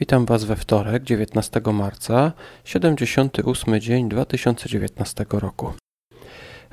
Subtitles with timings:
[0.00, 2.32] Witam Was we wtorek, 19 marca,
[2.64, 5.72] 78 dzień 2019 roku.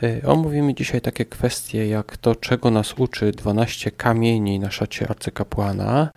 [0.03, 6.12] Y, omówimy dzisiaj takie kwestie jak to, czego nas uczy 12 kamieni na szacie arcykapłana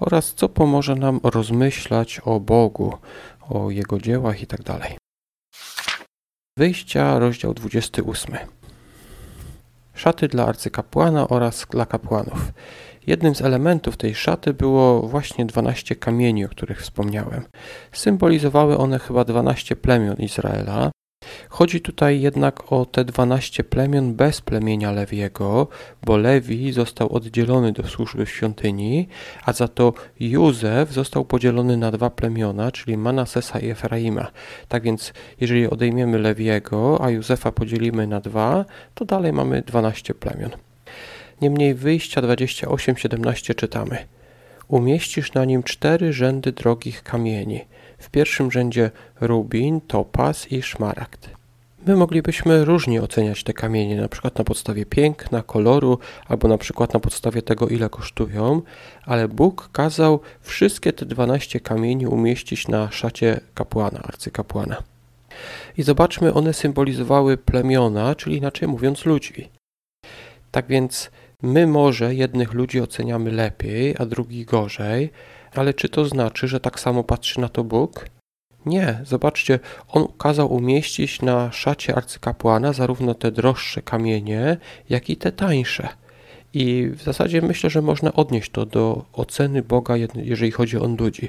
[0.00, 2.98] oraz co pomoże nam rozmyślać o Bogu,
[3.48, 4.78] o Jego dziełach itd.
[6.58, 8.36] Wyjścia, rozdział 28.
[9.94, 12.52] Szaty dla arcykapłana oraz dla kapłanów.
[13.06, 17.42] Jednym z elementów tej szaty było właśnie 12 kamieni, o których wspomniałem.
[17.92, 20.90] Symbolizowały one chyba 12 plemion Izraela.
[21.48, 25.68] Chodzi tutaj jednak o te 12 plemion bez plemienia Lewiego,
[26.06, 29.08] bo Lewi został oddzielony do służby w świątyni,
[29.44, 34.30] a za to Józef został podzielony na dwa plemiona, czyli Manasesa i Efraima.
[34.68, 40.50] Tak więc, jeżeli odejmiemy Lewiego, a Józefa podzielimy na dwa, to dalej mamy 12 plemion.
[41.40, 44.06] Niemniej wyjścia 28:17 czytamy:
[44.68, 47.64] Umieścisz na nim cztery rzędy drogich kamieni.
[47.98, 51.30] W pierwszym rzędzie rubin, topaz i szmaragd.
[51.86, 56.94] My moglibyśmy różnie oceniać te kamienie, na przykład na podstawie piękna, koloru, albo na przykład
[56.94, 58.62] na podstawie tego, ile kosztują,
[59.04, 64.82] ale Bóg kazał wszystkie te 12 kamieni umieścić na szacie kapłana, arcykapłana.
[65.78, 69.48] I zobaczmy, one symbolizowały plemiona, czyli inaczej mówiąc ludzi.
[70.50, 71.10] Tak więc
[71.42, 75.10] My może jednych ludzi oceniamy lepiej, a drugich gorzej,
[75.54, 78.06] ale czy to znaczy, że tak samo patrzy na to Bóg?
[78.66, 84.56] Nie, zobaczcie, on kazał umieścić na szacie arcykapłana zarówno te droższe kamienie,
[84.88, 85.88] jak i te tańsze.
[86.58, 91.28] I w zasadzie myślę, że można odnieść to do oceny Boga, jeżeli chodzi o ludzi.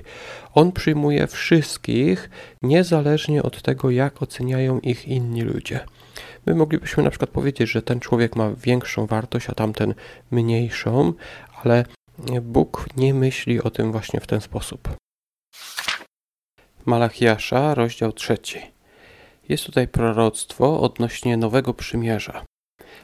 [0.54, 2.30] On przyjmuje wszystkich,
[2.62, 5.80] niezależnie od tego, jak oceniają ich inni ludzie.
[6.46, 9.94] My moglibyśmy na przykład powiedzieć, że ten człowiek ma większą wartość, a tamten
[10.32, 11.14] mniejszą,
[11.64, 11.86] ale
[12.42, 14.90] Bóg nie myśli o tym właśnie w ten sposób.
[16.86, 18.60] Malachiasza, rozdział trzeci.
[19.50, 22.44] Jest tutaj proroctwo odnośnie nowego przymierza.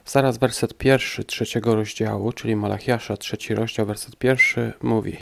[0.06, 5.18] Zaraz werset pierwszy trzeciego rozdziału, czyli Malachiasza, trzeci rozdział, werset pierwszy mówi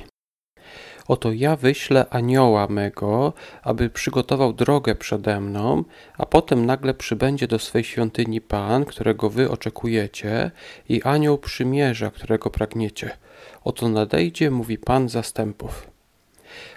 [1.07, 3.33] Oto ja wyślę anioła mego,
[3.63, 5.83] aby przygotował drogę przede mną,
[6.17, 10.51] a potem nagle przybędzie do swej świątyni Pan, którego wy oczekujecie,
[10.89, 13.17] i anioł przymierza, którego pragniecie.
[13.63, 15.87] Oto nadejdzie, mówi Pan zastępów.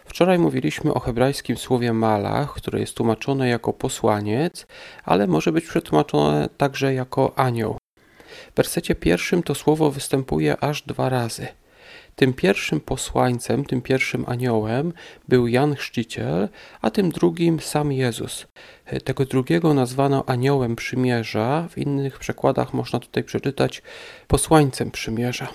[0.05, 4.66] Wczoraj mówiliśmy o hebrajskim słowie malach, które jest tłumaczone jako posłaniec,
[5.05, 7.76] ale może być przetłumaczone także jako anioł.
[8.57, 11.47] Wersecie pierwszym to słowo występuje aż dwa razy.
[12.17, 14.93] Tym pierwszym posłańcem, tym pierwszym aniołem
[15.29, 16.49] był Jan Chrzciciel,
[16.81, 18.47] a tym drugim sam Jezus.
[19.05, 23.83] Tego drugiego nazwano aniołem przymierza, w innych przekładach można tutaj przeczytać
[24.27, 25.49] posłańcem przymierza.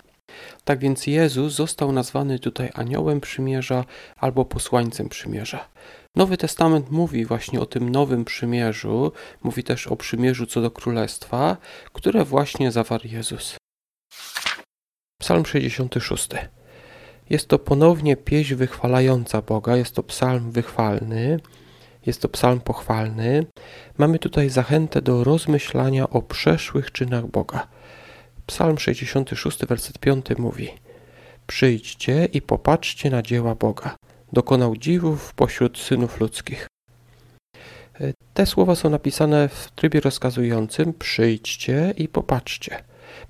[0.63, 3.85] Tak więc Jezus został nazwany tutaj aniołem przymierza
[4.17, 5.69] albo posłańcem przymierza.
[6.15, 9.11] Nowy Testament mówi właśnie o tym nowym przymierzu,
[9.43, 11.57] mówi też o przymierzu co do królestwa,
[11.93, 13.57] które właśnie zawarł Jezus.
[15.21, 16.29] Psalm 66.
[17.29, 21.39] Jest to ponownie pieśń wychwalająca Boga, jest to psalm wychwalny,
[22.05, 23.45] jest to psalm pochwalny.
[23.97, 27.67] Mamy tutaj zachętę do rozmyślania o przeszłych czynach Boga.
[28.49, 30.69] Psalm 66, werset 5 mówi:
[31.47, 33.95] Przyjdźcie i popatrzcie na dzieła Boga.
[34.33, 36.67] Dokonał dziwów pośród synów ludzkich.
[38.33, 42.83] Te słowa są napisane w trybie rozkazującym: Przyjdźcie i popatrzcie.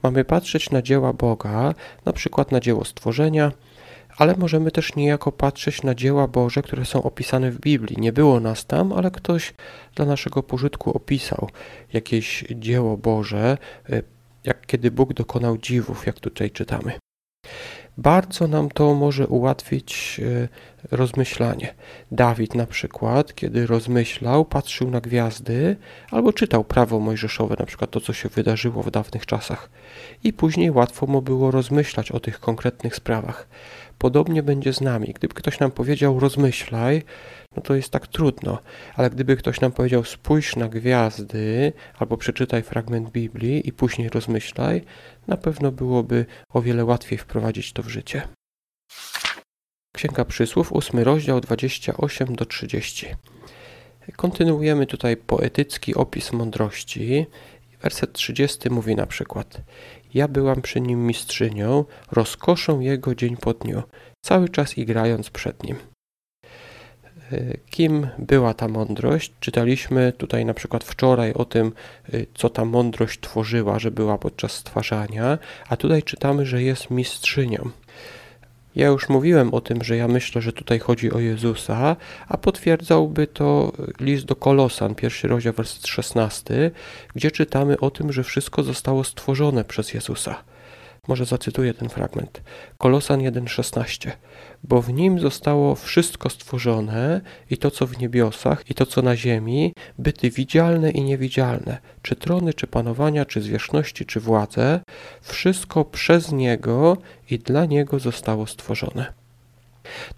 [0.04, 1.74] Mamy patrzeć na dzieła Boga,
[2.06, 3.52] na przykład na dzieło stworzenia,
[4.18, 8.02] ale możemy też niejako patrzeć na dzieła Boże, które są opisane w Biblii.
[8.02, 9.54] Nie było nas tam, ale ktoś
[9.96, 11.50] dla naszego pożytku opisał
[11.94, 13.58] jakieś dzieło Boże,
[13.90, 14.04] y,
[14.44, 17.00] jak kiedy Bóg dokonał dziwów, jak tutaj czytamy.
[17.98, 20.48] Bardzo nam to może ułatwić y,
[20.92, 21.74] rozmyślanie.
[22.12, 25.76] Dawid na przykład, kiedy rozmyślał, patrzył na gwiazdy
[26.12, 29.70] albo czytał prawo mojżeszowe, na przykład to, co się wydarzyło w dawnych czasach.
[30.24, 33.48] I później łatwo mu było rozmyślać o tych konkretnych sprawach.
[33.98, 35.14] Podobnie będzie z nami.
[35.14, 37.04] Gdyby ktoś nam powiedział rozmyślaj,
[37.56, 38.60] no to jest tak trudno,
[38.96, 44.82] ale gdyby ktoś nam powiedział spójrz na gwiazdy albo przeczytaj fragment Biblii i później rozmyślaj,
[45.28, 48.28] na pewno byłoby o wiele łatwiej wprowadzić to w życie.
[49.94, 53.08] Księga Przysłów, 8 rozdział 28 do 30.
[54.16, 57.26] Kontynuujemy tutaj poetycki opis mądrości.
[57.82, 59.62] Werset 30 mówi na przykład:
[60.14, 63.84] Ja byłam przy nim mistrzynią, rozkoszą jego dzień po dniu,
[64.22, 65.76] cały czas igrając przed nim.
[67.32, 69.34] E, kim była ta mądrość?
[69.40, 71.72] Czytaliśmy tutaj na przykład wczoraj o tym,
[72.14, 75.38] e, co ta mądrość tworzyła, że była podczas stwarzania,
[75.70, 77.70] a tutaj czytamy, że jest mistrzynią.
[78.76, 81.96] Ja już mówiłem o tym, że ja myślę, że tutaj chodzi o Jezusa,
[82.28, 86.72] a potwierdzałby to list do Kolosan, pierwszy rozdział, werset 16,
[87.16, 90.44] gdzie czytamy o tym, że wszystko zostało stworzone przez Jezusa.
[91.08, 92.42] Może zacytuję ten fragment.
[92.78, 94.12] Kolosan 1:16.
[94.64, 99.16] Bo w nim zostało wszystko stworzone, i to co w niebiosach, i to co na
[99.16, 104.80] ziemi, byty widzialne i niewidzialne, czy trony, czy panowania, czy zwierzchności, czy władze,
[105.22, 106.98] wszystko przez niego
[107.30, 109.19] i dla niego zostało stworzone.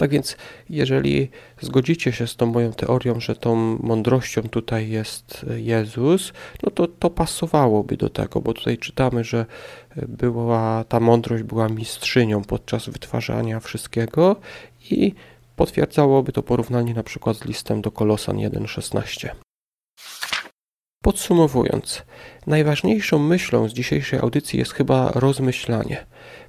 [0.02, 0.38] Tak więc,
[0.70, 6.34] jeżeli zgodzicie się z tą moją teorią, że tą mądrością tutaj jest Jezus,
[6.64, 9.46] no to to pasowałoby do tego, bo tutaj czytamy, że
[10.08, 14.36] była, ta mądrość była mistrzynią podczas wytwarzania wszystkiego
[14.92, 15.14] i
[15.56, 19.51] potwierdzałoby to porównanie na przykład z listem do Kolosan 1,16.
[21.04, 22.04] Podsumowując,
[22.48, 26.06] najważniejszą myślą z dzisiejszej audycji jest chyba rozmyślanie.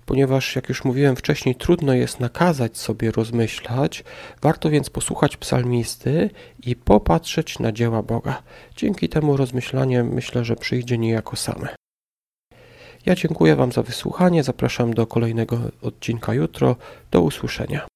[0.06, 4.04] Ponieważ, jak już mówiłem wcześniej, trudno jest nakazać sobie rozmyślać,
[4.42, 6.30] warto więc posłuchać psalmisty
[6.62, 8.42] i popatrzeć na dzieła Boga.
[8.76, 11.68] Dzięki temu rozmyślanie myślę, że przyjdzie niejako same.
[13.06, 16.76] Ja dziękuję Wam za wysłuchanie, zapraszam do kolejnego odcinka jutro.
[17.10, 17.91] Do usłyszenia.